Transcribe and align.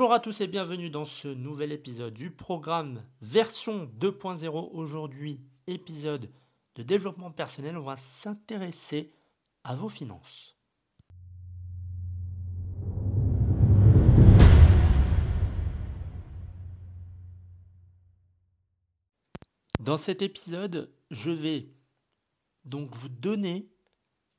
Bonjour 0.00 0.14
à 0.14 0.20
tous 0.20 0.40
et 0.40 0.46
bienvenue 0.46 0.88
dans 0.88 1.04
ce 1.04 1.28
nouvel 1.28 1.72
épisode 1.72 2.14
du 2.14 2.30
programme 2.30 3.04
version 3.20 3.84
2.0. 4.00 4.70
Aujourd'hui, 4.72 5.44
épisode 5.66 6.32
de 6.76 6.82
développement 6.82 7.30
personnel, 7.30 7.76
on 7.76 7.82
va 7.82 7.96
s'intéresser 7.96 9.12
à 9.62 9.74
vos 9.74 9.90
finances. 9.90 10.56
Dans 19.80 19.98
cet 19.98 20.22
épisode, 20.22 20.90
je 21.10 21.30
vais 21.30 21.68
donc 22.64 22.88
vous 22.94 23.10
donner 23.10 23.68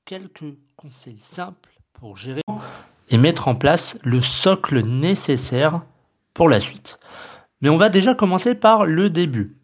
quelques 0.05 0.58
conseils 0.76 1.20
simples 1.20 1.70
pour 1.94 2.18
gérer 2.18 2.41
et 3.12 3.18
mettre 3.18 3.48
en 3.48 3.56
place 3.56 4.00
le 4.04 4.22
socle 4.22 4.84
nécessaire 4.84 5.82
pour 6.34 6.50
la 6.50 6.60
suite. 6.60 6.98
Mais 7.62 7.70
on 7.70 7.78
va 7.78 7.90
déjà 7.90 8.16
commencer 8.16 8.56
par 8.56 8.86
le 8.86 9.10
début, 9.10 9.58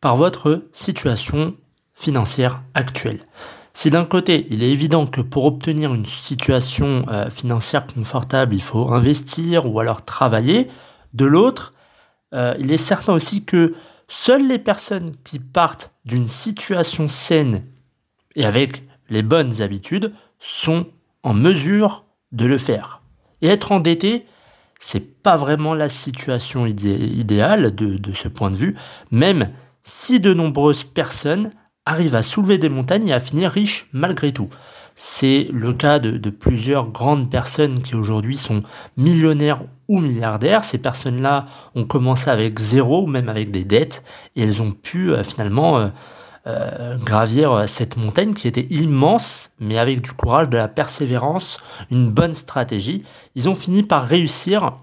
par 0.00 0.16
votre 0.16 0.68
situation 0.70 1.56
financière 1.94 2.62
actuelle. 2.74 3.26
Si 3.72 3.90
d'un 3.90 4.04
côté, 4.04 4.46
il 4.50 4.62
est 4.62 4.70
évident 4.70 5.06
que 5.06 5.20
pour 5.20 5.44
obtenir 5.44 5.92
une 5.92 6.06
situation 6.06 7.04
euh, 7.08 7.28
financière 7.28 7.86
confortable, 7.86 8.54
il 8.54 8.62
faut 8.62 8.92
investir 8.92 9.70
ou 9.70 9.80
alors 9.80 10.04
travailler, 10.04 10.70
de 11.12 11.24
l'autre, 11.24 11.74
euh, 12.32 12.54
il 12.58 12.72
est 12.72 12.78
certain 12.78 13.12
aussi 13.12 13.44
que 13.44 13.74
seules 14.08 14.46
les 14.46 14.58
personnes 14.58 15.12
qui 15.24 15.38
partent 15.38 15.92
d'une 16.04 16.28
situation 16.28 17.08
saine 17.08 17.64
et 18.34 18.44
avec 18.44 18.82
les 19.08 19.22
bonnes 19.22 19.62
habitudes 19.62 20.12
sont 20.38 20.86
en 21.22 21.34
mesure 21.34 22.05
de 22.36 22.46
le 22.46 22.58
faire. 22.58 23.00
Et 23.42 23.48
être 23.48 23.72
endetté, 23.72 24.26
c'est 24.78 25.22
pas 25.22 25.36
vraiment 25.36 25.74
la 25.74 25.88
situation 25.88 26.66
idéale 26.66 27.74
de, 27.74 28.12
ce 28.12 28.28
point 28.28 28.50
de 28.50 28.56
vue, 28.56 28.76
même 29.10 29.50
si 29.82 30.20
de 30.20 30.34
nombreuses 30.34 30.84
personnes 30.84 31.50
arrivent 31.86 32.14
à 32.14 32.22
soulever 32.22 32.58
des 32.58 32.68
montagnes 32.68 33.08
et 33.08 33.12
à 33.12 33.20
finir 33.20 33.50
riches 33.50 33.88
malgré 33.92 34.32
tout. 34.32 34.48
C'est 34.94 35.48
le 35.52 35.74
cas 35.74 35.98
de, 35.98 36.12
de, 36.12 36.30
plusieurs 36.30 36.88
grandes 36.90 37.30
personnes 37.30 37.80
qui 37.80 37.94
aujourd'hui 37.94 38.36
sont 38.36 38.62
millionnaires 38.96 39.62
ou 39.88 40.00
milliardaires. 40.00 40.64
Ces 40.64 40.78
personnes-là 40.78 41.46
ont 41.74 41.84
commencé 41.84 42.30
avec 42.30 42.58
zéro 42.58 43.04
ou 43.04 43.06
même 43.06 43.28
avec 43.28 43.50
des 43.50 43.64
dettes 43.64 44.02
et 44.36 44.42
elles 44.42 44.62
ont 44.62 44.72
pu 44.72 45.12
euh, 45.12 45.22
finalement 45.22 45.78
euh, 45.78 45.88
euh, 46.46 46.96
gravir 46.96 47.68
cette 47.68 47.96
montagne 47.96 48.32
qui 48.32 48.46
était 48.46 48.68
immense, 48.70 49.50
mais 49.58 49.78
avec 49.78 50.00
du 50.00 50.12
courage, 50.12 50.48
de 50.48 50.56
la 50.56 50.68
persévérance, 50.68 51.58
une 51.90 52.08
bonne 52.08 52.34
stratégie. 52.34 53.02
Ils 53.34 53.48
ont 53.48 53.56
fini 53.56 53.82
par 53.82 54.06
réussir 54.06 54.74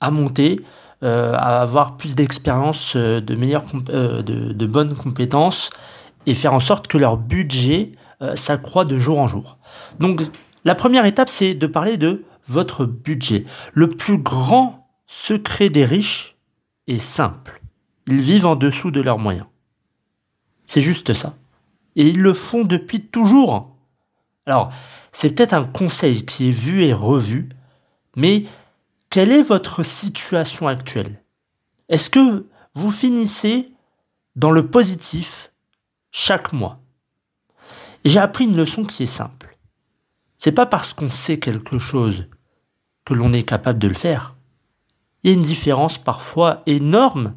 à 0.00 0.10
monter, 0.10 0.60
euh, 1.02 1.34
à 1.34 1.60
avoir 1.60 1.98
plus 1.98 2.14
d'expérience, 2.14 2.94
euh, 2.96 3.20
de 3.20 3.34
meilleures, 3.34 3.64
de, 3.84 4.66
bonnes 4.66 4.94
compétences 4.94 5.68
et 6.24 6.34
faire 6.34 6.54
en 6.54 6.60
sorte 6.60 6.86
que 6.86 6.96
leur 6.96 7.18
budget 7.18 7.92
s'accroît 8.34 8.84
de 8.84 8.98
jour 8.98 9.18
en 9.18 9.26
jour. 9.26 9.58
Donc, 9.98 10.22
la 10.64 10.76
première 10.76 11.04
étape, 11.04 11.28
c'est 11.28 11.54
de 11.54 11.66
parler 11.66 11.96
de 11.96 12.24
votre 12.46 12.86
budget. 12.86 13.44
Le 13.74 13.88
plus 13.88 14.16
grand 14.16 14.88
secret 15.06 15.68
des 15.68 15.84
riches 15.84 16.36
est 16.86 17.00
simple. 17.00 17.60
Ils 18.06 18.20
vivent 18.20 18.46
en 18.46 18.54
dessous 18.54 18.92
de 18.92 19.00
leurs 19.00 19.18
moyens. 19.18 19.46
C'est 20.72 20.80
juste 20.80 21.12
ça. 21.12 21.36
Et 21.96 22.08
ils 22.08 22.22
le 22.22 22.32
font 22.32 22.64
depuis 22.64 23.02
toujours. 23.02 23.76
Alors, 24.46 24.72
c'est 25.12 25.28
peut-être 25.28 25.52
un 25.52 25.66
conseil 25.66 26.24
qui 26.24 26.48
est 26.48 26.50
vu 26.50 26.82
et 26.82 26.94
revu, 26.94 27.50
mais 28.16 28.46
quelle 29.10 29.32
est 29.32 29.42
votre 29.42 29.82
situation 29.82 30.68
actuelle? 30.68 31.22
Est-ce 31.90 32.08
que 32.08 32.46
vous 32.72 32.90
finissez 32.90 33.70
dans 34.34 34.50
le 34.50 34.66
positif 34.66 35.52
chaque 36.10 36.54
mois? 36.54 36.80
J'ai 38.06 38.20
appris 38.20 38.44
une 38.44 38.56
leçon 38.56 38.82
qui 38.82 39.02
est 39.02 39.06
simple. 39.06 39.58
C'est 40.38 40.52
pas 40.52 40.64
parce 40.64 40.94
qu'on 40.94 41.10
sait 41.10 41.38
quelque 41.38 41.78
chose 41.78 42.30
que 43.04 43.12
l'on 43.12 43.34
est 43.34 43.42
capable 43.42 43.78
de 43.78 43.88
le 43.88 43.94
faire. 43.94 44.36
Il 45.22 45.30
y 45.30 45.34
a 45.34 45.36
une 45.36 45.44
différence 45.44 45.98
parfois 45.98 46.62
énorme 46.64 47.34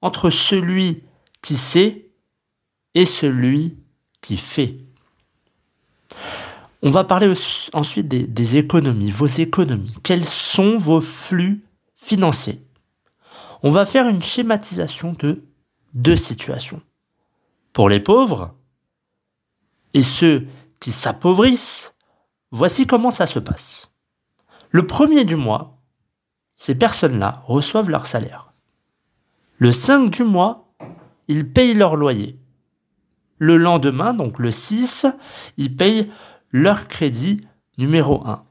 entre 0.00 0.30
celui 0.30 1.02
qui 1.42 1.58
sait 1.58 2.03
et 2.94 3.06
celui 3.06 3.76
qui 4.20 4.36
fait. 4.36 4.78
On 6.82 6.90
va 6.90 7.04
parler 7.04 7.32
ensuite 7.72 8.08
des, 8.08 8.56
économies, 8.56 9.10
vos 9.10 9.26
économies. 9.26 9.94
Quels 10.02 10.26
sont 10.26 10.78
vos 10.78 11.00
flux 11.00 11.64
financiers? 11.94 12.60
On 13.62 13.70
va 13.70 13.86
faire 13.86 14.06
une 14.06 14.22
schématisation 14.22 15.14
de 15.18 15.44
deux 15.94 16.16
situations. 16.16 16.82
Pour 17.72 17.88
les 17.88 18.00
pauvres 18.00 18.54
et 19.94 20.02
ceux 20.02 20.46
qui 20.78 20.92
s'appauvrissent, 20.92 21.94
voici 22.50 22.86
comment 22.86 23.10
ça 23.10 23.26
se 23.26 23.38
passe. 23.38 23.90
Le 24.70 24.86
premier 24.86 25.24
du 25.24 25.36
mois, 25.36 25.78
ces 26.56 26.74
personnes-là 26.74 27.42
reçoivent 27.46 27.90
leur 27.90 28.04
salaire. 28.04 28.52
Le 29.56 29.72
5 29.72 30.10
du 30.10 30.24
mois, 30.24 30.74
ils 31.28 31.50
payent 31.50 31.74
leur 31.74 31.96
loyer. 31.96 32.38
Le 33.38 33.56
lendemain, 33.56 34.14
donc 34.14 34.38
le 34.38 34.50
6, 34.50 35.06
ils 35.56 35.74
payent 35.74 36.10
leur 36.50 36.86
crédit 36.86 37.46
numéro 37.78 38.24
1. 38.26 38.44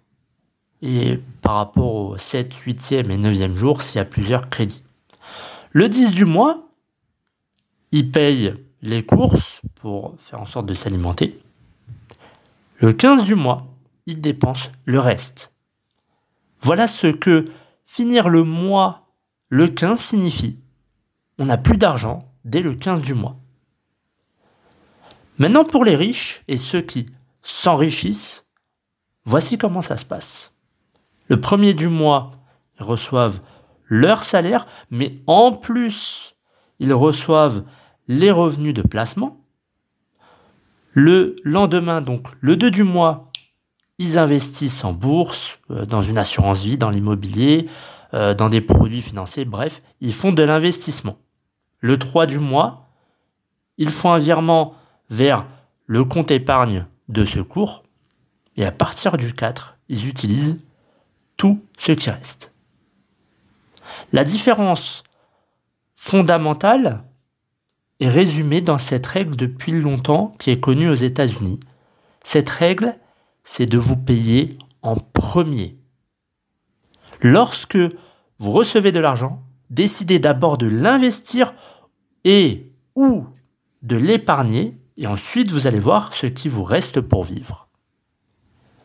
Et 0.82 1.20
par 1.42 1.56
rapport 1.56 1.96
au 1.96 2.18
7, 2.18 2.54
8e 2.54 3.10
et 3.10 3.18
9e 3.18 3.54
jour, 3.54 3.82
s'il 3.82 3.98
y 3.98 4.02
a 4.02 4.06
plusieurs 4.06 4.50
crédits. 4.50 4.84
Le 5.72 5.88
10 5.88 6.12
du 6.12 6.26
mois, 6.26 6.68
ils 7.92 8.12
payent 8.12 8.54
les 8.82 9.06
courses 9.06 9.62
pour 9.76 10.16
faire 10.20 10.42
en 10.42 10.46
sorte 10.46 10.66
de 10.66 10.74
s'alimenter. 10.74 11.40
Le 12.80 12.92
15 12.92 13.24
du 13.24 13.36
mois, 13.36 13.66
ils 14.06 14.20
dépensent 14.20 14.72
le 14.84 15.00
reste. 15.00 15.54
Voilà 16.60 16.88
ce 16.88 17.08
que 17.08 17.46
finir 17.86 18.30
le 18.30 18.44
mois 18.44 19.08
le 19.50 19.68
15 19.68 20.00
signifie. 20.00 20.58
On 21.38 21.46
n'a 21.46 21.58
plus 21.58 21.78
d'argent 21.78 22.32
dès 22.44 22.62
le 22.62 22.76
15 22.76 23.02
du 23.02 23.14
mois. 23.14 23.38
Maintenant, 25.38 25.66
pour 25.66 25.84
les 25.84 25.96
riches 25.96 26.44
et 26.48 26.58
ceux 26.58 26.82
qui 26.82 27.08
s'enrichissent, 27.42 28.46
voici 29.26 29.58
comment 29.58 29.82
ça 29.82 29.98
se 29.98 30.06
passe. 30.06 30.54
Le 31.28 31.40
premier 31.40 31.74
du 31.74 31.88
mois, 31.88 32.32
ils 32.80 32.84
reçoivent 32.84 33.40
leur 33.88 34.24
salaire, 34.24 34.68
mais 34.92 35.22
en 35.28 35.52
plus, 35.52 36.36
ils 36.80 36.94
reçoivent 36.94 37.64
les 38.08 38.32
revenus 38.32 38.74
de 38.74 38.82
placement. 38.82 39.38
Le 40.92 41.36
lendemain, 41.44 42.02
donc 42.02 42.28
le 42.40 42.56
2 42.56 42.70
du 42.70 42.84
mois, 42.84 43.32
ils 43.98 44.18
investissent 44.18 44.84
en 44.84 44.94
bourse, 44.94 45.60
euh, 45.72 45.86
dans 45.86 46.02
une 46.02 46.18
assurance 46.18 46.64
vie, 46.64 46.78
dans 46.78 46.90
l'immobilier, 46.90 47.68
euh, 48.14 48.34
dans 48.34 48.50
des 48.50 48.62
produits 48.62 49.02
financiers, 49.02 49.46
bref, 49.46 49.82
ils 50.02 50.14
font 50.14 50.32
de 50.32 50.44
l'investissement. 50.44 51.18
Le 51.80 51.98
3 51.98 52.26
du 52.28 52.40
mois, 52.40 52.90
ils 53.78 53.90
font 53.90 54.12
un 54.12 54.20
virement 54.20 54.76
vers 55.10 55.46
le 55.86 56.04
compte 56.06 56.32
épargne 56.32 56.86
de 57.10 57.26
secours. 57.26 57.84
Et 58.56 58.66
à 58.66 58.72
partir 58.72 59.18
du 59.18 59.34
4, 59.34 59.78
ils 59.90 60.08
utilisent 60.08 60.60
tout 61.38 61.62
ce 61.78 61.92
qui 61.92 62.10
reste. 62.10 62.54
La 64.12 64.24
différence 64.24 65.04
fondamentale 65.96 67.04
est 68.00 68.10
résumée 68.10 68.62
dans 68.62 68.78
cette 68.78 69.06
règle 69.06 69.36
depuis 69.36 69.72
longtemps 69.72 70.36
qui 70.40 70.52
est 70.52 70.60
connue 70.60 70.90
aux 70.90 70.96
États-Unis. 70.96 71.60
Cette 72.24 72.50
règle, 72.50 72.98
c'est 73.44 73.66
de 73.66 73.78
vous 73.78 73.98
payer 73.98 74.58
en 74.82 74.96
premier. 74.96 75.78
Lorsque 77.22 77.78
vous 78.40 78.52
recevez 78.52 78.92
de 78.92 79.00
l'argent, 79.00 79.42
décidez 79.70 80.20
d'abord 80.20 80.58
de 80.58 80.68
l'investir 80.68 81.54
et 82.26 82.72
ou 82.96 83.26
de 83.82 83.96
l'épargner 83.96 84.78
et 84.98 85.08
ensuite 85.08 85.52
vous 85.52 85.68
allez 85.68 85.80
voir 85.80 86.14
ce 86.14 86.28
qui 86.28 86.50
vous 86.50 86.64
reste 86.64 87.02
pour 87.02 87.24
vivre. 87.24 87.68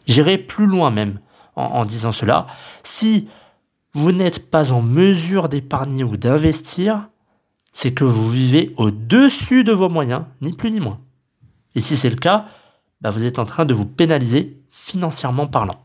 J'irai 0.06 0.38
plus 0.38 0.66
loin 0.66 0.90
même 0.90 1.20
en, 1.56 1.84
disant 1.84 2.12
cela. 2.12 2.46
Si 2.82 3.28
vous 3.92 4.12
n'êtes 4.12 4.50
pas 4.50 4.72
en 4.72 4.80
mesure 4.80 5.48
d'épargner 5.48 6.04
ou 6.04 6.16
d'investir, 6.16 7.08
c'est 7.72 7.92
que 7.92 8.04
vous 8.04 8.30
vivez 8.30 8.74
au-dessus 8.76 9.64
de 9.64 9.72
vos 9.72 9.88
moyens, 9.88 10.24
ni 10.40 10.52
plus 10.52 10.70
ni 10.70 10.80
moins. 10.80 11.00
Et 11.74 11.80
si 11.80 11.96
c'est 11.96 12.10
le 12.10 12.16
cas, 12.16 12.46
bah, 13.00 13.10
vous 13.10 13.24
êtes 13.24 13.38
en 13.38 13.44
train 13.44 13.64
de 13.64 13.74
vous 13.74 13.86
pénaliser 13.86 14.62
financièrement 14.68 15.46
parlant. 15.46 15.84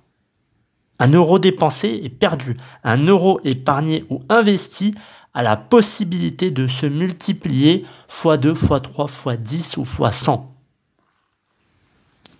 Un 0.99 1.09
euro 1.11 1.39
dépensé 1.39 2.01
est 2.03 2.09
perdu. 2.09 2.55
Un 2.83 2.97
euro 3.07 3.39
épargné 3.43 4.05
ou 4.09 4.21
investi 4.29 4.95
a 5.33 5.44
la 5.44 5.57
possibilité 5.57 6.51
de 6.51 6.68
se 6.68 6.85
multiplier 6.85 7.85
x2, 8.09 8.53
x3, 8.53 9.09
x10 9.09 9.80
ou 9.80 9.83
x100. 9.83 10.45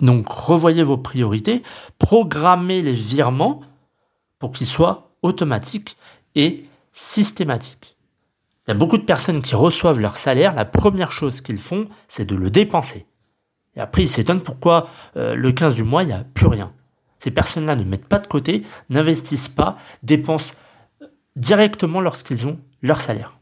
Donc 0.01 0.30
revoyez 0.30 0.84
vos 0.84 0.98
priorités, 0.98 1.63
programmez 1.98 2.81
les 2.81 2.94
virements 2.94 3.62
pour 4.38 4.51
qu'ils 4.51 4.68
soient 4.68 5.12
automatique 5.22 5.98
et 6.36 6.66
systématique. 6.92 7.95
Il 8.68 8.72
y 8.72 8.72
a 8.72 8.75
beaucoup 8.75 8.98
de 8.98 9.04
personnes 9.04 9.42
qui 9.42 9.56
reçoivent 9.56 10.00
leur 10.00 10.18
salaire, 10.18 10.54
la 10.54 10.66
première 10.66 11.12
chose 11.12 11.42
qu'ils 11.42 11.60
font, 11.60 11.88
c'est 12.07 12.25
de 12.25 12.36
le 12.36 12.50
dépenser. 12.50 13.06
Et 13.75 13.80
après, 13.80 14.04
ils 14.04 14.10
s'étonnent 14.10 14.42
pourquoi 14.42 14.88
euh, 15.18 15.36
le 15.36 15.51
15 15.51 15.75
du 15.75 15.84
mois, 15.84 16.04
il 16.04 16.07
n'y 16.07 16.13
a 16.13 16.24
plus 16.34 16.48
rien. 16.48 16.72
Ces 17.19 17.31
personnes-là 17.31 17.75
ne 17.75 17.84
mettent 17.84 18.07
pas 18.07 18.19
de 18.19 18.28
côté, 18.28 18.63
n'investissent 18.89 19.50
pas, 19.50 19.78
dépensent 20.04 20.54
directement 21.35 22.01
lorsqu'ils 22.01 22.47
ont 22.47 22.59
leur 22.81 23.01
salaire. 23.01 23.38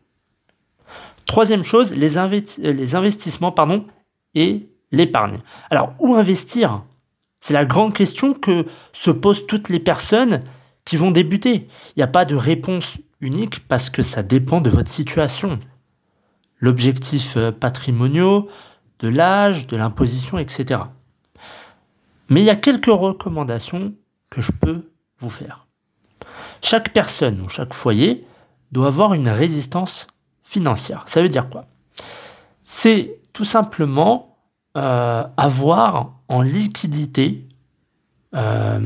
Troisième 1.25 1.63
chose, 1.63 1.93
les, 1.93 2.17
les 2.57 2.95
investissements 2.95 3.51
pardon, 3.51 3.85
et 4.35 4.69
l'épargne. 4.91 5.39
Alors, 5.69 5.93
où 5.99 6.15
investir? 6.15 6.83
C'est 7.39 7.53
la 7.53 7.65
grande 7.65 7.93
question 7.93 8.33
que 8.33 8.65
se 8.93 9.11
posent 9.11 9.47
toutes 9.47 9.69
les 9.69 9.79
personnes 9.79 10.43
qui 10.85 10.97
vont 10.97 11.11
débuter. 11.11 11.67
Il 11.89 11.99
n'y 11.99 12.03
a 12.03 12.07
pas 12.07 12.25
de 12.25 12.35
réponse 12.35 12.97
unique 13.19 13.67
parce 13.67 13.89
que 13.89 14.01
ça 14.01 14.23
dépend 14.23 14.61
de 14.61 14.69
votre 14.69 14.91
situation. 14.91 15.59
L'objectif 16.59 17.37
euh, 17.37 17.51
patrimoniaux, 17.51 18.49
de 18.99 19.07
l'âge, 19.07 19.67
de 19.67 19.77
l'imposition, 19.77 20.37
etc. 20.37 20.81
Mais 22.29 22.41
il 22.41 22.45
y 22.45 22.51
a 22.51 22.55
quelques 22.55 22.85
recommandations 22.85 23.93
que 24.29 24.41
je 24.41 24.51
peux 24.51 24.91
vous 25.19 25.29
faire. 25.29 25.67
Chaque 26.61 26.93
personne 26.93 27.41
ou 27.41 27.49
chaque 27.49 27.73
foyer 27.73 28.25
doit 28.71 28.87
avoir 28.87 29.13
une 29.13 29.29
résistance 29.29 30.07
financière. 30.41 31.03
Ça 31.07 31.21
veut 31.21 31.29
dire 31.29 31.49
quoi? 31.49 31.65
C'est 32.63 33.19
tout 33.33 33.45
simplement 33.45 34.37
euh, 34.77 35.23
avoir 35.37 36.13
en 36.27 36.41
liquidité 36.41 37.45
euh, 38.35 38.79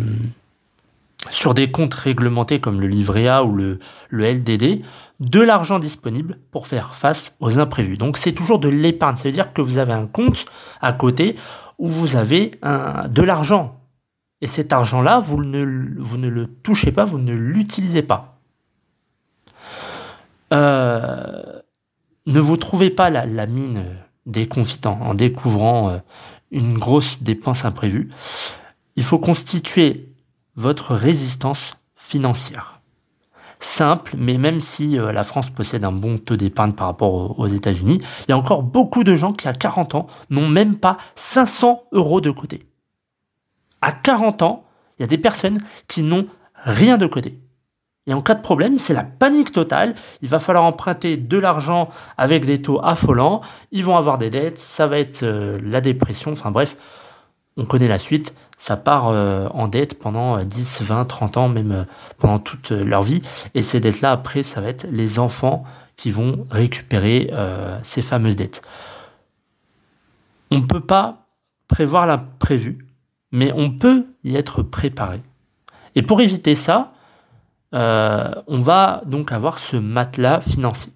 sur 1.29 1.53
des 1.53 1.71
comptes 1.71 1.93
réglementés 1.93 2.59
comme 2.59 2.81
le 2.81 2.87
livret 2.87 3.27
A 3.27 3.43
ou 3.43 3.55
le, 3.55 3.79
LDD 4.11 4.81
de 5.19 5.39
l'argent 5.39 5.79
disponible 5.79 6.39
pour 6.51 6.67
faire 6.67 6.95
face 6.95 7.35
aux 7.39 7.59
imprévus. 7.59 7.97
Donc 7.97 8.17
c'est 8.17 8.31
toujours 8.31 8.59
de 8.59 8.69
l'épargne, 8.69 9.15
ça 9.15 9.27
veut 9.27 9.33
dire 9.33 9.53
que 9.53 9.61
vous 9.61 9.77
avez 9.77 9.93
un 9.93 10.07
compte 10.07 10.45
à 10.81 10.93
côté 10.93 11.35
où 11.77 11.87
vous 11.87 12.15
avez 12.15 12.51
de 12.61 13.21
l'argent. 13.21 13.79
Et 14.45 14.47
cet 14.47 14.73
argent-là, 14.73 15.19
vous 15.19 15.43
ne, 15.43 15.63
le 15.63 16.45
touchez 16.61 16.91
pas, 16.91 17.03
vous 17.03 17.17
ne 17.17 17.33
l'utilisez 17.33 18.03
pas. 18.03 18.37
Euh, 20.53 21.61
ne 22.27 22.39
vous 22.39 22.55
trouvez 22.55 22.91
pas 22.91 23.09
la, 23.09 23.25
la 23.25 23.47
mine 23.47 23.85
des 24.27 24.47
confitants 24.47 24.99
en 25.01 25.15
découvrant 25.15 25.89
euh, 25.89 25.97
une 26.51 26.77
grosse 26.77 27.23
dépense 27.23 27.65
imprévue. 27.65 28.11
Il 28.95 29.03
faut 29.03 29.17
constituer 29.17 30.13
votre 30.55 30.93
résistance 30.93 31.73
financière. 31.95 32.81
Simple, 33.59 34.13
mais 34.15 34.37
même 34.37 34.59
si 34.59 34.99
euh, 34.99 35.11
la 35.11 35.23
France 35.23 35.49
possède 35.49 35.85
un 35.85 35.91
bon 35.91 36.19
taux 36.19 36.35
d'épargne 36.35 36.73
par 36.73 36.85
rapport 36.85 37.39
aux 37.39 37.47
États-Unis, 37.47 37.99
il 38.27 38.29
y 38.29 38.31
a 38.31 38.37
encore 38.37 38.61
beaucoup 38.61 39.03
de 39.03 39.15
gens 39.15 39.33
qui 39.33 39.47
à 39.47 39.53
40 39.53 39.95
ans 39.95 40.05
n'ont 40.29 40.47
même 40.47 40.75
pas 40.75 40.97
500 41.15 41.85
euros 41.93 42.21
de 42.21 42.29
côté. 42.29 42.67
À 43.85 43.91
40 43.91 44.41
ans, 44.41 44.65
il 44.97 45.03
y 45.03 45.05
a 45.05 45.07
des 45.07 45.19
personnes 45.19 45.61
qui 45.87 46.01
n'ont 46.01 46.25
rien 46.55 46.97
de 46.97 47.05
côté. 47.05 47.39
Et 48.07 48.15
en 48.15 48.21
cas 48.23 48.33
de 48.33 48.41
problème, 48.41 48.79
c'est 48.79 48.95
la 48.95 49.03
panique 49.03 49.51
totale. 49.51 49.93
Il 50.23 50.27
va 50.27 50.39
falloir 50.39 50.63
emprunter 50.63 51.17
de 51.17 51.37
l'argent 51.37 51.91
avec 52.17 52.47
des 52.47 52.63
taux 52.63 52.83
affolants. 52.83 53.41
Ils 53.71 53.85
vont 53.85 53.95
avoir 53.95 54.17
des 54.17 54.31
dettes. 54.31 54.57
Ça 54.57 54.87
va 54.87 54.97
être 54.97 55.21
euh, 55.21 55.59
la 55.61 55.81
dépression. 55.81 56.31
Enfin 56.31 56.49
bref, 56.49 56.77
on 57.57 57.65
connaît 57.65 57.87
la 57.87 57.99
suite. 57.99 58.33
Ça 58.57 58.75
part 58.75 59.09
euh, 59.09 59.49
en 59.49 59.67
dette 59.67 59.99
pendant 59.99 60.43
10, 60.43 60.81
20, 60.81 61.05
30 61.05 61.37
ans, 61.37 61.47
même 61.47 61.71
euh, 61.71 61.83
pendant 62.17 62.39
toute 62.39 62.71
leur 62.71 63.03
vie. 63.03 63.21
Et 63.53 63.61
ces 63.61 63.79
dettes-là, 63.79 64.11
après, 64.11 64.41
ça 64.41 64.61
va 64.61 64.69
être 64.69 64.87
les 64.89 65.19
enfants 65.19 65.63
qui 65.95 66.09
vont 66.09 66.47
récupérer 66.49 67.31
ces 67.81 68.01
fameuses 68.01 68.35
dettes. 68.35 68.63
On 70.51 70.57
ne 70.57 70.65
peut 70.65 70.81
pas 70.81 71.27
prévoir 71.69 72.05
l'imprévu, 72.05 72.85
mais 73.35 73.51
on 73.53 73.69
peut 73.69 74.05
y 74.23 74.37
être 74.37 74.63
préparé. 74.63 75.21
Et 75.93 76.03
pour 76.03 76.21
éviter 76.21 76.55
ça, 76.55 76.93
euh, 77.73 78.31
on 78.47 78.61
va 78.61 79.01
donc 79.05 79.33
avoir 79.33 79.57
ce 79.57 79.75
matelas 79.75 80.39
financier. 80.39 80.93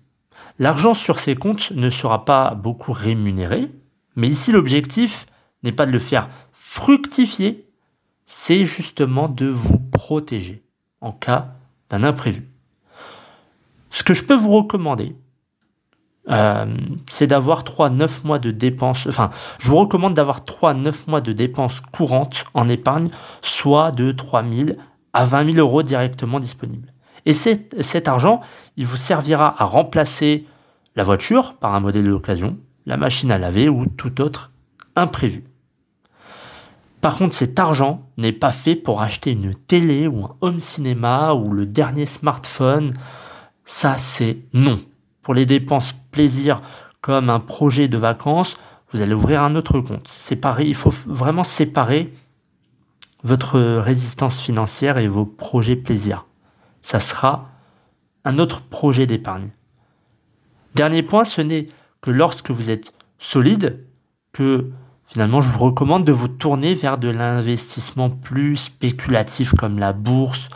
L'argent 0.57 0.94
sur 0.94 1.19
ces 1.19 1.36
comptes 1.36 1.71
ne 1.71 1.89
sera 1.89 2.24
pas 2.24 2.56
beaucoup 2.56 2.94
rémunéré, 2.94 3.69
mais 4.15 4.30
ici 4.30 4.53
l'objectif 4.53 5.25
n'est 5.63 5.74
pas 5.74 5.86
de 5.86 5.91
le 5.91 6.00
faire 6.00 6.30
fructifier, 6.53 7.68
c'est 8.24 8.65
justement 8.65 9.27
de 9.27 9.47
vous 9.47 9.77
protéger 9.77 10.63
en 11.01 11.12
cas 11.12 11.56
d'un 11.89 12.06
imprévu. 12.06 12.47
Ce 13.89 14.01
que 14.01 14.13
je 14.13 14.24
peux 14.24 14.36
vous 14.36 14.53
recommander, 14.53 15.13
euh, 16.30 16.66
c'est 17.10 17.27
d'avoir 17.27 17.63
3-9 17.63 18.25
mois 18.25 18.39
de 18.39 18.51
dépenses, 18.51 19.07
enfin, 19.07 19.30
je 19.60 19.68
vous 19.69 19.77
recommande 19.77 20.13
d'avoir 20.13 20.42
3-9 20.42 20.94
mois 21.07 21.21
de 21.21 21.31
dépenses 21.31 21.81
courantes 21.92 22.44
en 22.54 22.68
épargne, 22.68 23.10
soit 23.42 23.92
de 23.92 24.12
3000 24.12 24.77
à 25.13 25.25
20 25.25 25.54
000 25.54 25.57
euros 25.57 25.81
directement 25.81 26.39
disponibles. 26.39 26.94
Et 27.25 27.33
cet 27.33 28.07
argent, 28.07 28.42
il 28.77 28.86
vous 28.86 28.98
servira 28.98 29.56
à 29.62 29.66
remplacer 29.66 30.45
la 30.95 31.04
voiture 31.04 31.56
par 31.56 31.74
un 31.74 31.80
modèle 31.80 32.06
d'occasion, 32.06 32.57
la 32.86 32.98
machine 32.98 33.31
à 33.31 33.38
laver 33.38 33.69
ou 33.69 33.86
tout 33.86 34.22
autre 34.22 34.51
imprévu. 34.95 35.44
Par 37.01 37.15
contre, 37.15 37.33
cet 37.33 37.57
argent 37.60 38.10
n'est 38.18 38.33
pas 38.33 38.51
fait 38.51 38.75
pour 38.75 39.01
acheter 39.01 39.31
une 39.31 39.54
télé 39.54 40.07
ou 40.07 40.25
un 40.25 40.36
home 40.42 40.60
cinéma 40.60 41.33
ou 41.33 41.54
le 41.54 41.65
dernier 41.65 42.06
smartphone. 42.06 42.94
Ça, 43.63 43.98
c'est 43.98 44.39
non. 44.54 44.80
Pour 45.29 45.35
les 45.35 45.45
dépenses 45.45 45.93
plaisir 46.09 46.63
comme 47.01 47.29
un 47.29 47.39
projet 47.39 47.87
de 47.87 47.99
vacances, 47.99 48.57
vous 48.91 49.03
allez 49.03 49.13
ouvrir 49.13 49.43
un 49.43 49.55
autre 49.55 49.79
compte. 49.79 50.07
Séparer, 50.07 50.65
il 50.65 50.73
faut 50.73 50.91
vraiment 51.05 51.43
séparer 51.43 52.11
votre 53.23 53.59
résistance 53.59 54.39
financière 54.39 54.97
et 54.97 55.07
vos 55.07 55.25
projets 55.25 55.75
plaisirs. 55.75 56.25
Ça 56.81 56.99
sera 56.99 57.47
un 58.25 58.39
autre 58.39 58.61
projet 58.61 59.05
d'épargne. 59.05 59.49
Dernier 60.74 61.03
point, 61.03 61.25
ce 61.25 61.41
n'est 61.41 61.67
que 62.01 62.09
lorsque 62.09 62.50
vous 62.50 62.71
êtes 62.71 62.91
solide 63.19 63.86
que 64.33 64.71
finalement 65.05 65.41
je 65.41 65.50
vous 65.50 65.59
recommande 65.59 66.05
de 66.05 66.12
vous 66.12 66.27
tourner 66.27 66.74
vers 66.74 66.98
de 66.98 67.09
l'investissement 67.09 68.09
plus 68.09 68.55
spéculatif 68.55 69.53
comme 69.53 69.77
la 69.77 69.93
bourse, 69.93 70.48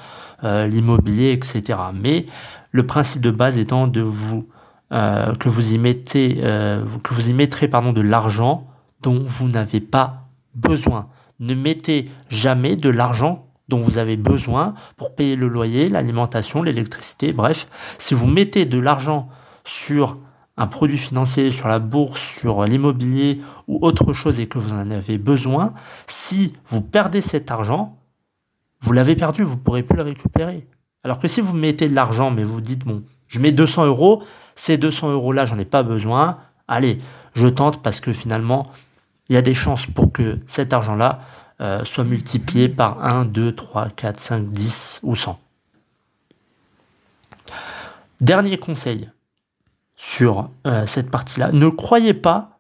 euh, 0.44 0.66
l'immobilier, 0.66 1.32
etc. 1.32 1.78
Mais 1.94 2.26
le 2.72 2.88
principe 2.88 3.22
de 3.22 3.30
base 3.30 3.60
étant 3.60 3.86
de 3.86 4.02
vous 4.02 4.48
euh, 4.94 5.34
que 5.36 5.50
vous 5.50 5.74
y 5.74 5.78
mettez 5.78 6.40
euh, 6.44 6.84
que 7.04 7.14
vous 7.14 7.30
y 7.30 7.34
mettrez 7.34 7.68
pardon 7.68 7.94
de 7.94 8.02
l'argent 8.02 8.68
dont 9.02 9.24
vous 9.26 9.48
n'avez 9.48 9.80
pas 9.80 10.28
besoin. 10.56 11.08
Ne 11.40 11.56
mettez 11.56 12.10
jamais 12.30 12.76
de 12.76 12.90
l'argent 12.90 13.48
dont 13.70 13.80
vous 13.80 13.98
avez 13.98 14.18
besoin 14.18 14.76
pour 14.98 15.16
payer 15.16 15.36
le 15.36 15.48
loyer, 15.48 15.88
l'alimentation, 15.88 16.62
l'électricité, 16.62 17.34
bref. 17.34 17.68
Si 17.98 18.14
vous 18.14 18.28
mettez 18.28 18.66
de 18.66 18.80
l'argent 18.80 19.30
sur 19.64 20.18
un 20.58 20.68
produit 20.68 21.00
financier, 21.00 21.50
sur 21.50 21.68
la 21.68 21.80
bourse, 21.80 22.22
sur 22.22 22.64
l'immobilier 22.66 23.42
ou 23.68 23.80
autre 23.82 24.14
chose 24.14 24.40
et 24.40 24.48
que 24.48 24.60
vous 24.60 24.74
en 24.74 24.92
avez 24.92 25.18
besoin, 25.18 25.74
si 26.06 26.54
vous 26.68 26.82
perdez 26.82 27.22
cet 27.22 27.50
argent, 27.50 27.98
vous 28.82 28.92
l'avez 28.92 29.16
perdu, 29.16 29.44
vous 29.44 29.56
ne 29.56 29.60
pourrez 29.60 29.82
plus 29.82 29.98
le 29.98 30.04
récupérer. 30.04 30.68
Alors 31.04 31.18
que 31.18 31.28
si 31.28 31.42
vous 31.42 31.56
mettez 31.56 31.88
de 31.88 31.96
l'argent, 31.96 32.30
mais 32.30 32.44
vous 32.44 32.62
dites, 32.62 32.86
bon, 32.86 33.04
je 33.28 33.40
mets 33.40 33.52
200 33.52 33.88
euros, 33.88 34.24
ces 34.56 34.78
200 34.78 35.12
euros-là, 35.12 35.46
j'en 35.46 35.60
ai 35.60 35.66
pas 35.66 35.84
besoin, 35.84 36.38
allez, 36.68 37.02
je 37.36 37.48
tente 37.48 37.82
parce 37.82 38.00
que 38.00 38.14
finalement, 38.14 38.72
il 39.30 39.36
y 39.36 39.38
a 39.38 39.42
des 39.42 39.54
chances 39.54 39.88
pour 39.88 40.12
que 40.12 40.40
cet 40.46 40.74
argent-là 40.74 41.22
euh, 41.62 41.84
soit 41.84 42.04
multiplié 42.04 42.68
par 42.70 43.04
1, 43.04 43.26
2, 43.26 43.56
3, 43.56 43.90
4, 43.90 44.18
5, 44.18 44.50
10 44.50 45.00
ou 45.04 45.16
100. 45.16 45.40
Dernier 48.22 48.58
conseil 48.58 49.10
sur 49.96 50.50
euh, 50.68 50.86
cette 50.86 51.10
partie-là, 51.10 51.52
ne 51.52 51.70
croyez 51.70 52.14
pas 52.14 52.60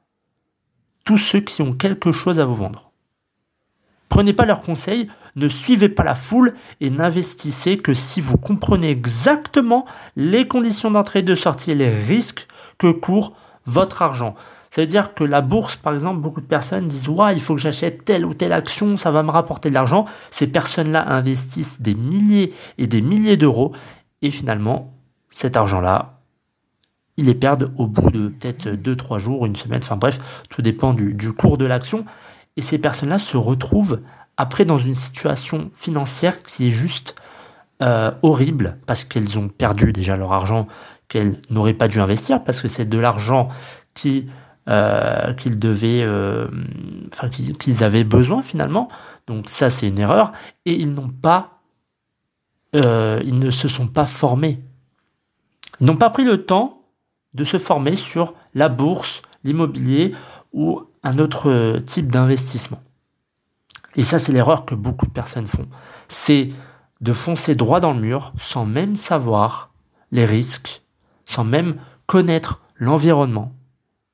tous 1.03 1.17
ceux 1.17 1.41
qui 1.41 1.61
ont 1.61 1.73
quelque 1.73 2.11
chose 2.11 2.39
à 2.39 2.45
vous 2.45 2.55
vendre. 2.55 2.92
Prenez 4.13 4.33
pas 4.33 4.45
leurs 4.45 4.61
conseils, 4.61 5.09
ne 5.35 5.47
suivez 5.47 5.89
pas 5.89 6.03
la 6.03 6.13
foule 6.13 6.53
et 6.81 6.91
n'investissez 6.91 7.77
que 7.77 7.95
si 7.95 8.21
vous 8.21 8.37
comprenez 8.37 8.91
exactement 8.91 9.87
les 10.15 10.47
conditions 10.47 10.91
d'entrée 10.91 11.19
et 11.19 11.23
de 11.23 11.33
sortie 11.33 11.71
et 11.71 11.75
les 11.75 11.89
risques 11.89 12.45
que 12.77 12.91
court 12.91 13.33
votre 13.65 14.03
argent. 14.03 14.35
Ça 14.69 14.81
veut 14.81 14.87
dire 14.87 15.15
que 15.15 15.23
la 15.23 15.41
bourse, 15.41 15.77
par 15.77 15.95
exemple, 15.95 16.21
beaucoup 16.21 16.41
de 16.41 16.45
personnes 16.45 16.85
disent 16.85 17.09
ouais, 17.09 17.33
il 17.33 17.41
faut 17.41 17.55
que 17.55 17.61
j'achète 17.61 18.05
telle 18.05 18.23
ou 18.23 18.35
telle 18.35 18.53
action, 18.53 18.97
ça 18.97 19.09
va 19.09 19.23
me 19.23 19.31
rapporter 19.31 19.69
de 19.69 19.73
l'argent. 19.73 20.05
Ces 20.29 20.45
personnes-là 20.45 21.09
investissent 21.09 21.81
des 21.81 21.95
milliers 21.95 22.53
et 22.77 22.85
des 22.85 23.01
milliers 23.01 23.35
d'euros 23.35 23.71
et 24.21 24.29
finalement, 24.29 24.93
cet 25.31 25.57
argent-là, 25.57 26.19
ils 27.17 27.25
les 27.25 27.33
perdent 27.33 27.73
au 27.79 27.87
bout 27.87 28.11
de 28.11 28.27
peut-être 28.27 28.67
2-3 28.67 29.17
jours, 29.17 29.47
une 29.47 29.55
semaine, 29.55 29.81
enfin 29.81 29.97
bref, 29.97 30.43
tout 30.51 30.61
dépend 30.61 30.93
du 30.93 31.33
cours 31.33 31.57
de 31.57 31.65
l'action. 31.65 32.05
Et 32.57 32.61
ces 32.61 32.77
personnes-là 32.77 33.17
se 33.17 33.37
retrouvent 33.37 34.01
après 34.37 34.65
dans 34.65 34.77
une 34.77 34.93
situation 34.93 35.69
financière 35.75 36.41
qui 36.43 36.67
est 36.67 36.71
juste 36.71 37.15
euh, 37.81 38.11
horrible 38.21 38.77
parce 38.85 39.03
qu'elles 39.03 39.37
ont 39.37 39.49
perdu 39.49 39.91
déjà 39.91 40.15
leur 40.15 40.31
argent 40.31 40.67
qu'elles 41.07 41.41
n'auraient 41.49 41.73
pas 41.73 41.87
dû 41.87 41.99
investir 41.99 42.43
parce 42.43 42.61
que 42.61 42.67
c'est 42.67 42.85
de 42.85 42.97
l'argent 42.97 43.49
qui 43.93 44.27
euh, 44.69 45.33
qu'ils 45.33 45.59
devaient, 45.59 46.03
euh, 46.03 46.47
qu'ils 47.59 47.83
avaient 47.83 48.05
besoin 48.05 48.41
finalement. 48.41 48.89
Donc 49.27 49.49
ça 49.49 49.69
c'est 49.69 49.87
une 49.89 49.99
erreur 49.99 50.31
et 50.65 50.73
ils 50.73 50.93
n'ont 50.93 51.09
pas, 51.09 51.59
ils 52.73 53.37
ne 53.37 53.51
se 53.51 53.67
sont 53.67 53.87
pas 53.87 54.05
formés. 54.05 54.59
Ils 55.81 55.85
n'ont 55.85 55.97
pas 55.97 56.09
pris 56.09 56.23
le 56.23 56.45
temps 56.45 56.83
de 57.33 57.43
se 57.43 57.57
former 57.57 57.95
sur 57.95 58.33
la 58.53 58.69
bourse, 58.69 59.23
l'immobilier 59.43 60.15
ou 60.53 60.81
un 61.03 61.19
autre 61.19 61.79
type 61.85 62.11
d'investissement. 62.11 62.81
Et 63.95 64.03
ça, 64.03 64.19
c'est 64.19 64.31
l'erreur 64.31 64.65
que 64.65 64.75
beaucoup 64.75 65.05
de 65.05 65.11
personnes 65.11 65.47
font. 65.47 65.67
C'est 66.07 66.49
de 67.01 67.13
foncer 67.13 67.55
droit 67.55 67.79
dans 67.79 67.93
le 67.93 67.99
mur 67.99 68.33
sans 68.39 68.65
même 68.65 68.95
savoir 68.95 69.71
les 70.11 70.25
risques, 70.25 70.81
sans 71.25 71.43
même 71.43 71.75
connaître 72.05 72.61
l'environnement. 72.75 73.51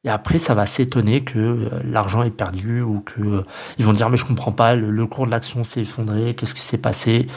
Et 0.03 0.09
après, 0.09 0.39
ça 0.39 0.53
va 0.53 0.65
s'étonner 0.65 1.23
que 1.23 1.37
euh, 1.39 1.81
l'argent 1.83 2.23
est 2.23 2.31
perdu 2.31 2.81
ou 2.81 3.01
que 3.01 3.21
euh, 3.21 3.43
ils 3.77 3.85
vont 3.85 3.91
dire 3.91 4.09
mais 4.09 4.17
je 4.17 4.25
comprends 4.25 4.53
pas, 4.53 4.75
le 4.75 5.07
cours 5.07 5.25
de 5.25 5.31
l'action 5.31 5.63
s'est 5.65 5.81
effondré, 5.81 6.35
qu'est-ce 6.35 6.55
qui 6.55 6.61
s'est 6.61 6.77
passé? 6.77 7.27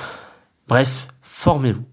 Bref, 0.69 1.09
formez-vous. 1.23 1.85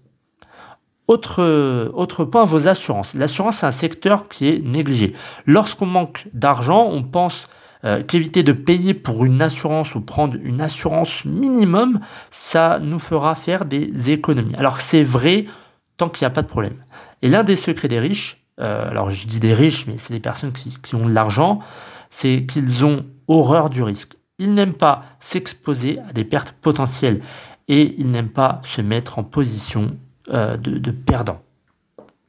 Autre, 1.10 2.24
point, 2.24 2.44
vos 2.44 2.68
assurances. 2.68 3.14
L'assurance, 3.14 3.56
c'est 3.56 3.66
un 3.66 3.72
secteur 3.72 4.28
qui 4.28 4.46
est 4.46 4.64
négligé. 4.64 5.12
Lorsqu'on 5.44 5.86
manque 5.86 6.28
d'argent, 6.34 6.88
on 6.88 7.02
pense 7.02 7.48
euh, 7.84 8.00
qu'éviter 8.04 8.44
de 8.44 8.52
payer 8.52 8.94
pour 8.94 9.24
une 9.24 9.42
assurance 9.42 9.96
ou 9.96 10.02
prendre 10.02 10.36
une 10.40 10.60
assurance 10.60 11.24
minimum, 11.24 11.98
ça 12.30 12.78
nous 12.80 13.00
fera 13.00 13.34
faire 13.34 13.64
des 13.64 14.12
économies. 14.12 14.54
Alors 14.54 14.78
c'est 14.78 15.02
vrai 15.02 15.46
tant 15.96 16.08
qu'il 16.08 16.24
n'y 16.24 16.28
a 16.28 16.34
pas 16.34 16.42
de 16.42 16.46
problème. 16.46 16.76
Et 17.22 17.28
l'un 17.28 17.42
des 17.42 17.56
secrets 17.56 17.88
des 17.88 17.98
riches, 17.98 18.46
euh, 18.60 18.88
alors 18.88 19.10
je 19.10 19.26
dis 19.26 19.40
des 19.40 19.52
riches, 19.52 19.88
mais 19.88 19.96
c'est 19.96 20.14
des 20.14 20.20
personnes 20.20 20.52
qui, 20.52 20.76
qui 20.80 20.94
ont 20.94 21.06
de 21.06 21.12
l'argent, 21.12 21.58
c'est 22.08 22.46
qu'ils 22.46 22.84
ont 22.84 23.04
horreur 23.26 23.68
du 23.68 23.82
risque. 23.82 24.12
Ils 24.38 24.54
n'aiment 24.54 24.74
pas 24.74 25.02
s'exposer 25.18 25.98
à 26.08 26.12
des 26.12 26.24
pertes 26.24 26.52
potentielles 26.52 27.20
et 27.66 27.96
ils 27.98 28.12
n'aiment 28.12 28.28
pas 28.28 28.60
se 28.62 28.80
mettre 28.80 29.18
en 29.18 29.24
position 29.24 29.96
euh, 30.32 30.56
de, 30.56 30.90
perdants. 30.90 31.42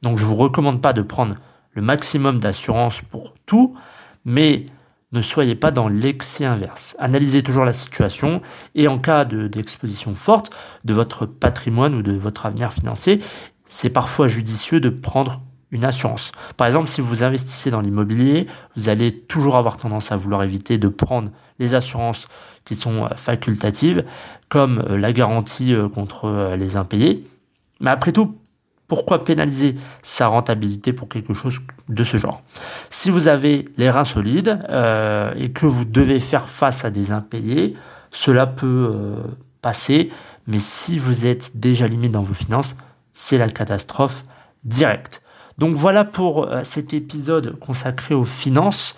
Donc 0.02 0.18
je 0.18 0.24
ne 0.24 0.28
vous 0.28 0.36
recommande 0.36 0.82
pas 0.82 0.92
de 0.92 1.02
prendre 1.02 1.36
le 1.72 1.82
maximum 1.82 2.40
d'assurance 2.40 3.00
pour 3.00 3.34
tout, 3.46 3.76
mais 4.24 4.66
ne 5.12 5.22
soyez 5.22 5.54
pas 5.54 5.70
dans 5.70 5.86
l'excès 5.88 6.44
inverse. 6.44 6.96
Analysez 6.98 7.42
toujours 7.42 7.64
la 7.64 7.72
situation 7.72 8.40
et 8.74 8.88
en 8.88 8.98
cas 8.98 9.24
d'exposition 9.24 10.14
forte 10.14 10.50
de 10.84 10.94
votre 10.94 11.26
patrimoine 11.26 11.94
ou 11.94 12.02
de 12.02 12.12
votre 12.12 12.46
avenir 12.46 12.72
financier, 12.72 13.20
c'est 13.64 13.90
parfois 13.90 14.26
judicieux 14.26 14.80
de 14.80 14.88
prendre 14.88 15.40
une 15.70 15.84
assurance. 15.84 16.32
Par 16.56 16.66
exemple, 16.66 16.88
si 16.88 17.00
vous 17.00 17.22
investissez 17.22 17.70
dans 17.70 17.80
l'immobilier, 17.80 18.48
vous 18.76 18.88
allez 18.88 19.16
toujours 19.16 19.56
avoir 19.56 19.76
tendance 19.76 20.10
à 20.10 20.16
vouloir 20.16 20.42
éviter 20.42 20.76
de 20.76 20.88
prendre 20.88 21.30
les 21.58 21.74
assurances 21.74 22.26
qui 22.64 22.74
sont 22.74 23.08
facultatives, 23.14 24.04
comme 24.48 24.84
euh, 24.88 24.98
la 24.98 25.12
garantie 25.12 25.74
euh, 25.74 25.88
contre 25.88 26.54
les 26.56 26.76
impayés. 26.76 27.26
Mais 27.82 27.90
après 27.90 28.12
tout, 28.12 28.38
pourquoi 28.88 29.24
pénaliser 29.24 29.76
sa 30.02 30.26
rentabilité 30.26 30.92
pour 30.92 31.08
quelque 31.08 31.34
chose 31.34 31.58
de 31.88 32.04
ce 32.04 32.16
genre? 32.16 32.42
Si 32.90 33.10
vous 33.10 33.28
avez 33.28 33.66
les 33.76 33.90
reins 33.90 34.04
solides 34.04 34.60
euh, 34.68 35.32
et 35.36 35.50
que 35.50 35.66
vous 35.66 35.84
devez 35.84 36.20
faire 36.20 36.48
face 36.48 36.84
à 36.84 36.90
des 36.90 37.10
impayés, 37.10 37.74
cela 38.10 38.46
peut 38.46 38.90
euh, 38.94 39.14
passer, 39.62 40.10
mais 40.46 40.58
si 40.58 40.98
vous 40.98 41.26
êtes 41.26 41.56
déjà 41.56 41.86
limite 41.86 42.12
dans 42.12 42.22
vos 42.22 42.34
finances, 42.34 42.76
c'est 43.12 43.38
la 43.38 43.48
catastrophe 43.48 44.24
directe. 44.64 45.22
Donc 45.58 45.74
voilà 45.74 46.04
pour 46.04 46.44
euh, 46.44 46.62
cet 46.62 46.92
épisode 46.94 47.58
consacré 47.58 48.14
aux 48.14 48.24
finances. 48.24 48.96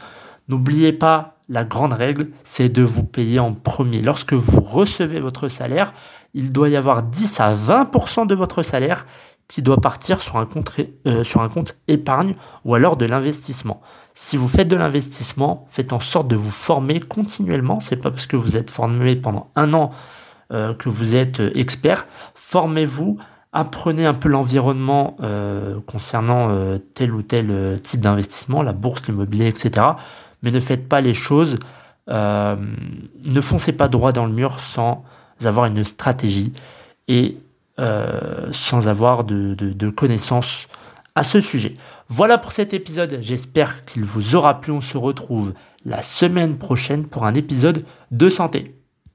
N'oubliez 0.49 0.93
pas 0.93 1.37
la 1.49 1.65
grande 1.65 1.93
règle, 1.93 2.31
c'est 2.43 2.69
de 2.69 2.83
vous 2.83 3.05
payer 3.05 3.39
en 3.39 3.53
premier. 3.53 4.03
Lorsque 4.03 4.33
vous 4.33 4.61
recevez 4.61 5.21
votre 5.21 5.49
salaire, 5.49 5.93
il 6.35 6.53
doit 6.53 6.69
y 6.69 6.77
avoir 6.77 7.03
10 7.03 7.41
à 7.41 7.55
20% 7.55 8.27
de 8.27 8.35
votre 8.35 8.63
salaire 8.63 9.07
qui 9.49 9.63
doit 9.63 9.81
partir 9.81 10.21
sur 10.21 10.37
un 10.37 10.47
compte, 10.47 10.73
euh, 11.07 11.23
sur 11.23 11.43
un 11.43 11.49
compte 11.49 11.77
épargne 11.89 12.35
ou 12.65 12.75
alors 12.75 12.97
de 12.97 13.07
l'investissement. 13.07 13.81
Si 14.15 14.37
vous 14.37 14.49
faites 14.49 14.69
de 14.69 14.77
l'investissement, 14.77 15.67
faites 15.71 15.93
en 15.93 16.01
sorte 16.01 16.29
de 16.29 16.37
vous 16.37 16.51
former 16.51 17.01
continuellement. 17.01 17.81
C'est 17.81 17.97
pas 17.97 18.11
parce 18.11 18.27
que 18.27 18.37
vous 18.37 18.57
êtes 18.57 18.71
formé 18.71 19.17
pendant 19.17 19.51
un 19.55 19.75
an 19.75 19.91
euh, 20.53 20.75
que 20.75 20.89
vous 20.89 21.15
êtes 21.15 21.41
euh, 21.41 21.51
expert. 21.55 22.07
Formez-vous, 22.35 23.19
apprenez 23.53 24.07
un 24.07 24.15
peu 24.15 24.29
l'environnement 24.29 25.17
concernant 25.87 26.77
tel 26.95 27.15
ou 27.15 27.23
tel 27.23 27.81
type 27.81 28.01
d'investissement, 28.01 28.63
la 28.63 28.73
bourse, 28.73 29.07
l'immobilier, 29.07 29.47
etc 29.47 29.87
mais 30.43 30.51
ne 30.51 30.61
faites 30.61 30.89
pas 30.89 31.01
les 31.01 31.15
choses, 31.15 31.57
ne 32.09 33.41
foncez 33.41 33.73
pas 33.73 33.87
droit 33.89 34.11
dans 34.13 34.27
le 34.27 34.33
mur 34.33 34.59
sans 34.59 35.05
avoir 35.47 35.67
une 35.67 35.85
stratégie 35.85 36.53
et 37.09 37.39
euh, 37.79 38.49
sans 38.53 38.89
avoir 38.89 39.25
de, 39.25 39.55
de 39.55 39.91
connaissances 39.91 40.69
à 41.15 41.23
ce 41.23 41.41
sujet. 41.41 41.75
Voilà 42.09 42.39
pour 42.39 42.53
cet 42.53 42.75
épisode, 42.75 43.19
j'espère 43.21 43.85
qu'il 43.85 44.05
vous 44.05 44.35
aura 44.35 44.61
plu, 44.61 44.73
on 44.73 44.81
se 44.81 44.97
retrouve 44.97 45.55
la 45.85 46.03
semaine 46.03 46.59
prochaine 46.59 47.07
pour 47.07 47.25
un 47.25 47.35
épisode 47.35 47.85
de 48.11 48.29
santé. 48.29 48.75